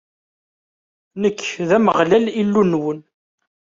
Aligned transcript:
Nekk, 1.21 1.41
d 1.67 1.69
Ameɣlal, 1.77 2.25
Illu-nwen. 2.41 2.99